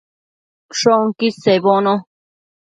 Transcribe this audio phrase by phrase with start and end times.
[0.79, 1.93] Shoquid sebono